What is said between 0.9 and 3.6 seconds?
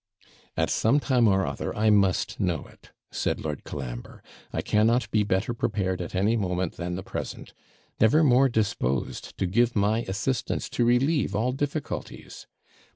time or other, I must know it,' said